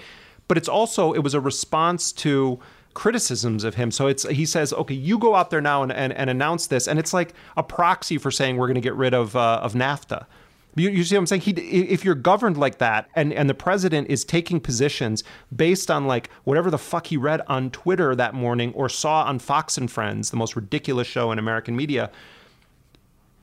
[0.48, 2.60] But it's also it was a response to
[2.96, 3.90] criticisms of him.
[3.90, 6.88] So it's he says, okay, you go out there now and, and, and announce this,
[6.88, 9.74] and it's like a proxy for saying we're going to get rid of uh, of
[9.74, 10.24] NAFTA.
[10.76, 11.42] You, you see what I'm saying?
[11.42, 15.24] He, if you're governed like that, and, and the president is taking positions
[15.54, 19.38] based on like whatever the fuck he read on Twitter that morning or saw on
[19.38, 22.10] Fox and Friends, the most ridiculous show in American media,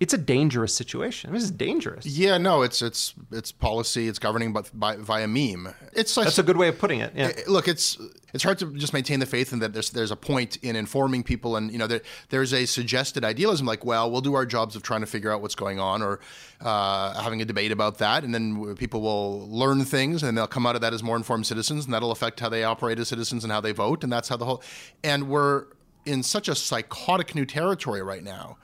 [0.04, 1.32] it's a dangerous situation.
[1.32, 2.06] This is dangerous.
[2.06, 4.10] Yeah, no, it's it's it's policy.
[4.10, 5.74] It's governing, but by, via meme.
[5.94, 7.14] It's such, That's a good way of putting it.
[7.16, 7.32] Yeah.
[7.34, 7.98] Eh, Look, it's
[8.34, 11.24] it's hard to just maintain the faith in that there's there's a point in informing
[11.24, 14.76] people, and you know there, there's a suggested idealism like, well, we'll do our jobs
[14.76, 16.20] of trying to figure out what's going on, or
[16.60, 20.66] uh, having a debate about that, and then people will learn things, and they'll come
[20.66, 23.46] out of that as more informed citizens, and that'll affect how they operate as citizens
[23.46, 24.62] and how they vote, and that's how the whole.
[25.02, 25.68] And we're
[26.06, 28.58] in such a psychotic new territory right now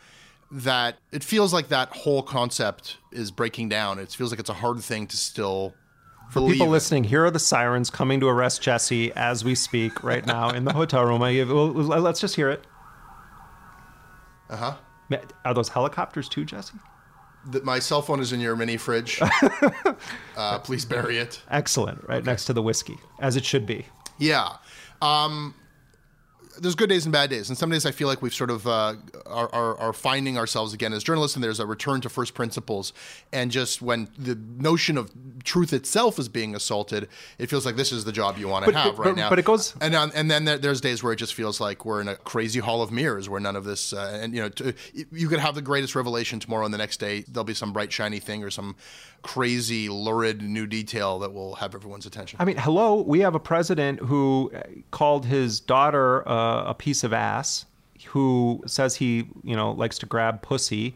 [0.51, 3.99] that it feels like that whole concept is breaking down.
[3.99, 5.75] It feels like it's a hard thing to still
[6.31, 6.71] For people in.
[6.71, 10.65] listening, here are the sirens coming to arrest Jesse as we speak right now in
[10.65, 11.21] the hotel room.
[11.21, 12.65] I, well, let's just hear it.
[14.49, 14.75] Uh huh.
[15.45, 16.77] Are those helicopters too, Jesse?
[17.51, 19.19] That my cell phone is in your mini fridge.
[20.37, 21.41] uh, please bury it.
[21.49, 23.85] Excellent, right next to the whiskey, as it should be.
[24.17, 24.57] Yeah.
[25.01, 25.55] Um,
[26.61, 28.67] there's good days and bad days, and some days I feel like we've sort of
[28.67, 28.95] uh,
[29.25, 32.93] are, are, are finding ourselves again as journalists, and there's a return to first principles.
[33.33, 35.11] And just when the notion of
[35.43, 37.07] truth itself is being assaulted,
[37.37, 39.29] it feels like this is the job you want to But- have but- right now.
[39.29, 42.01] but it goes- and on, and then there's days where it just feels like we're
[42.01, 44.73] in a crazy hall of mirrors where none of this, uh, and you know, t-
[45.11, 47.91] you could have the greatest revelation tomorrow, and the next day there'll be some bright
[47.91, 48.75] shiny thing or some
[49.21, 52.37] crazy lurid new detail that will have everyone's attention.
[52.39, 54.51] I mean, hello, we have a president who
[54.91, 57.65] called his daughter uh, a piece of ass,
[58.07, 60.95] who says he, you know, likes to grab pussy,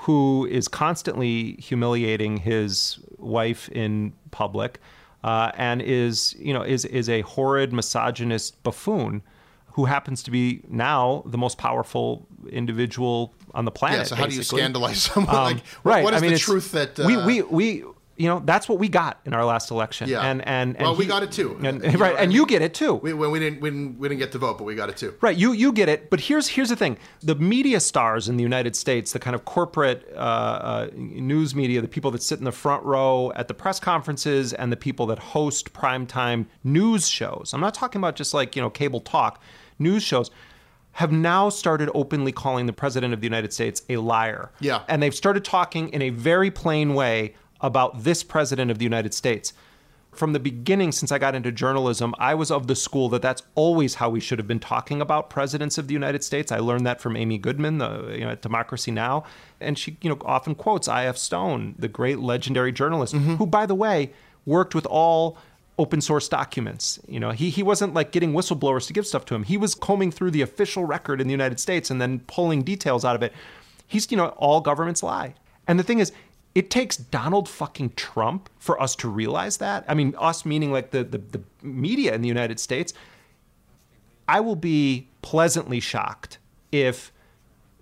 [0.00, 4.80] who is constantly humiliating his wife in public,
[5.24, 9.22] uh, and is, you know, is is a horrid misogynist buffoon.
[9.72, 13.98] Who happens to be now the most powerful individual on the planet?
[13.98, 15.34] Yeah, so how do you scandalize someone?
[15.34, 16.04] Um, like, right.
[16.04, 17.84] what is I mean, the truth that uh, we we we
[18.20, 20.06] you know that's what we got in our last election.
[20.06, 20.20] Yeah.
[20.20, 21.58] And and, and well, we got it too.
[21.64, 22.94] And, You right, and you get it too.
[22.96, 25.14] We, we didn't, we didn't, we didn't get to vote, but we got it too.
[25.22, 28.42] Right, you you get it, but here's here's the thing: the media stars in the
[28.42, 32.44] United States, the kind of corporate uh, uh, news media, the people that sit in
[32.44, 37.52] the front row at the press conferences, and the people that host primetime news shows.
[37.54, 39.42] I'm not talking about just like you know cable talk,
[39.80, 40.30] news shows.
[40.92, 44.50] Have now started openly calling the president of the United States a liar.
[44.60, 44.82] Yeah.
[44.88, 49.14] and they've started talking in a very plain way about this president of the United
[49.14, 49.52] States
[50.12, 53.42] from the beginning since I got into journalism, I was of the school that that's
[53.54, 56.50] always how we should have been talking about presidents of the United States.
[56.50, 59.24] I learned that from Amy Goodman, the you know, at Democracy Now,
[59.60, 61.16] and she you know often quotes I.F.
[61.16, 63.36] Stone, the great legendary journalist, mm-hmm.
[63.36, 64.12] who by the way
[64.44, 65.38] worked with all
[65.80, 67.00] open source documents.
[67.08, 69.44] You know, he he wasn't like getting whistleblowers to give stuff to him.
[69.44, 73.04] He was combing through the official record in the United States and then pulling details
[73.04, 73.32] out of it.
[73.86, 75.34] He's you know all governments lie.
[75.66, 76.12] And the thing is,
[76.54, 79.84] it takes Donald fucking Trump for us to realize that.
[79.88, 82.92] I mean, us meaning like the, the, the media in the United States.
[84.28, 86.38] I will be pleasantly shocked
[86.72, 87.12] if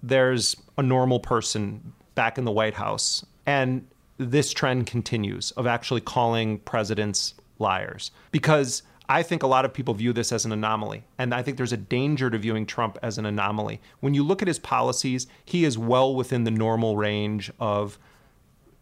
[0.03, 3.87] there's a normal person back in the White House and
[4.19, 8.11] this trend continues of actually calling presidents liars.
[8.31, 11.05] Because I think a lot of people view this as an anomaly.
[11.17, 13.81] And I think there's a danger to viewing Trump as an anomaly.
[14.01, 17.99] When you look at his policies, he is well within the normal range of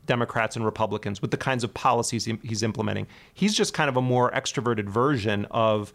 [0.07, 3.07] Democrats and Republicans with the kinds of policies he's implementing.
[3.35, 5.93] He's just kind of a more extroverted version of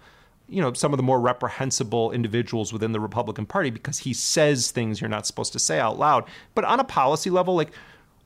[0.49, 4.69] you know some of the more reprehensible individuals within the Republican Party because he says
[4.69, 6.25] things you're not supposed to say out loud.
[6.55, 7.71] But on a policy level like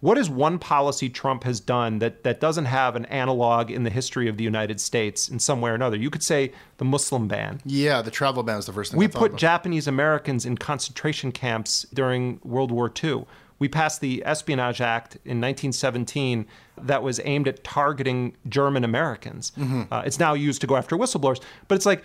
[0.06, 3.90] what is one policy Trump has done that that doesn't have an analog in the
[3.90, 5.98] history of the United States in some way or another?
[5.98, 7.60] You could say the Muslim ban.
[7.66, 9.00] Yeah, the travel ban is the first thing.
[9.00, 9.40] We put about.
[9.40, 13.26] Japanese Americans in concentration camps during World War II.
[13.58, 16.46] We passed the Espionage Act in 1917
[16.84, 19.54] that was aimed at targeting German Americans.
[19.58, 21.42] Uh, it's now used to go after whistleblowers.
[21.68, 22.04] But it's like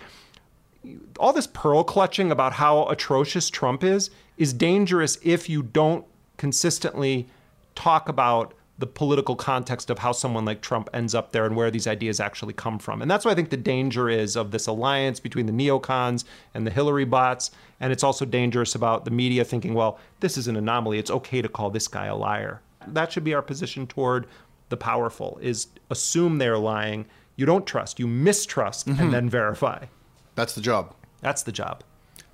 [1.19, 6.03] all this pearl clutching about how atrocious Trump is is dangerous if you don't
[6.37, 7.27] consistently
[7.75, 11.69] talk about the political context of how someone like Trump ends up there and where
[11.69, 13.01] these ideas actually come from.
[13.01, 16.65] And that's why I think the danger is of this alliance between the neocons and
[16.65, 17.51] the Hillary bots.
[17.79, 20.97] And it's also dangerous about the media thinking, well, this is an anomaly.
[20.97, 22.59] It's okay to call this guy a liar.
[22.87, 24.25] That should be our position toward
[24.69, 27.05] the powerful is assume they're lying.
[27.35, 29.11] You don't trust, you mistrust and mm-hmm.
[29.11, 29.85] then verify.
[30.33, 30.95] That's the job.
[31.21, 31.83] That's the job.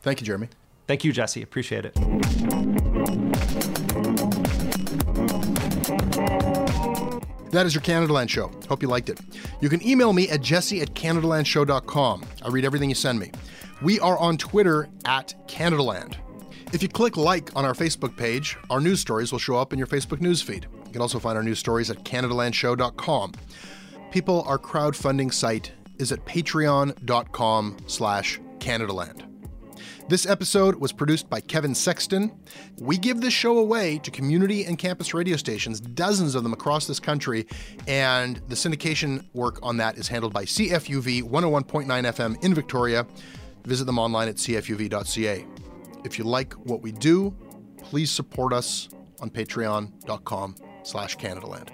[0.01, 0.47] Thank you, Jeremy.
[0.87, 1.41] Thank you, Jesse.
[1.41, 2.76] Appreciate it.
[7.57, 8.51] That is your Canadaland show.
[8.69, 9.19] Hope you liked it.
[9.61, 12.23] You can email me at jesse at canadalandshow.com.
[12.43, 13.31] I read everything you send me.
[13.81, 16.17] We are on Twitter at Canadaland.
[16.71, 19.79] If you click like on our Facebook page, our news stories will show up in
[19.79, 20.67] your Facebook news feed.
[20.85, 23.31] You can also find our news stories at canadalandshow.com.
[24.11, 29.36] People, our crowdfunding site is at patreon.com slash Canadaland.
[30.09, 32.31] This episode was produced by Kevin Sexton.
[32.79, 36.87] We give this show away to community and campus radio stations, dozens of them across
[36.87, 37.45] this country,
[37.87, 43.05] and the syndication work on that is handled by CFUV 101.9 FM in Victoria.
[43.65, 45.45] Visit them online at cfuv.ca.
[46.05, 47.35] If you like what we do,
[47.83, 48.87] please support us
[49.19, 51.73] on patreon.com slash Canadaland.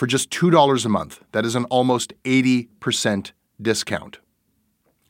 [0.00, 1.22] for just $2 a month.
[1.32, 4.18] That is an almost 80% discount.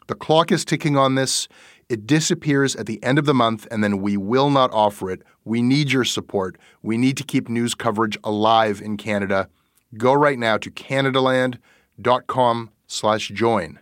[0.08, 1.46] The clock is ticking on this.
[1.88, 5.22] It disappears at the end of the month, and then we will not offer it.
[5.44, 6.58] We need your support.
[6.82, 9.48] We need to keep news coverage alive in Canada.
[9.96, 13.78] Go right now to canadaland.com slash join.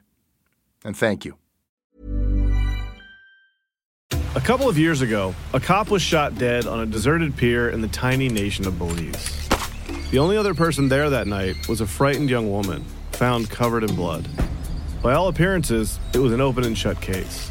[0.85, 1.39] And thank you.
[4.35, 7.81] A couple of years ago, a cop was shot dead on a deserted pier in
[7.81, 9.49] the tiny nation of Belize.
[10.11, 12.83] The only other person there that night was a frightened young woman,
[13.13, 14.27] found covered in blood.
[15.03, 17.51] By all appearances, it was an open and shut case.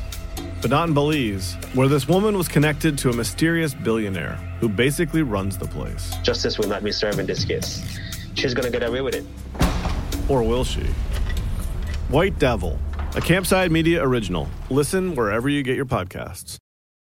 [0.60, 5.22] But not in Belize, where this woman was connected to a mysterious billionaire who basically
[5.22, 6.16] runs the place.
[6.24, 7.86] Justice will not be served in this case.
[8.34, 9.26] She's gonna get away with it.
[10.28, 10.82] Or will she?
[12.10, 12.80] White Devil,
[13.16, 14.50] a Campside Media original.
[14.72, 16.58] Listen wherever you get your podcasts.